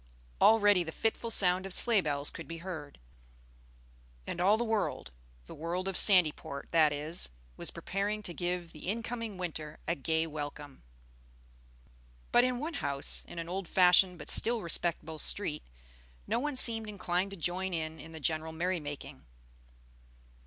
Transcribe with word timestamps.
Already 0.41 0.83
the 0.83 0.91
fitful 0.91 1.29
sound 1.29 1.67
of 1.67 1.73
sleigh 1.75 2.01
bells 2.01 2.31
could 2.31 2.47
be 2.47 2.57
heard; 2.57 2.99
and 4.25 4.41
all 4.41 4.57
the 4.57 4.63
world 4.63 5.11
the 5.45 5.53
world 5.53 5.87
of 5.87 5.95
Sandyport 5.95 6.71
that 6.71 6.91
is 6.91 7.29
was 7.55 7.69
preparing 7.69 8.23
to 8.23 8.33
give 8.33 8.71
the 8.71 8.89
in 8.89 9.03
coming 9.03 9.37
winter 9.37 9.77
a 9.87 9.93
gay 9.93 10.25
welcome. 10.25 10.81
But 12.31 12.43
in 12.43 12.57
one 12.57 12.73
house 12.81 13.25
in 13.27 13.37
an 13.37 13.47
old 13.47 13.67
fashioned 13.67 14.17
but 14.17 14.31
still 14.31 14.63
respectable 14.63 15.19
street 15.19 15.61
no 16.25 16.39
one 16.39 16.55
seemed 16.55 16.89
inclined 16.89 17.29
to 17.29 17.37
join 17.37 17.71
in 17.71 18.09
the 18.09 18.19
general 18.19 18.53
merry 18.53 18.79
making. 18.79 19.27